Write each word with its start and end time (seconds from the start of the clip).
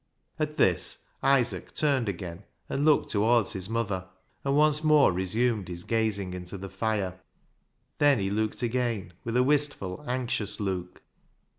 At 0.39 0.57
this 0.57 1.05
Isaac 1.21 1.75
turned 1.75 2.09
again 2.09 2.43
and 2.67 2.83
looked 2.83 3.11
towards 3.11 3.53
his 3.53 3.69
mother, 3.69 4.05
and 4.43 4.57
once 4.57 4.83
more 4.83 5.13
resumed 5.13 5.67
his 5.67 5.83
gazing 5.83 6.33
in 6.33 6.43
the 6.45 6.69
fire. 6.69 7.19
Then 7.99 8.17
he 8.17 8.31
looked 8.31 8.63
again 8.63 9.13
with 9.23 9.37
a 9.37 9.43
wistful, 9.43 10.03
anxious 10.07 10.59
look. 10.59 11.03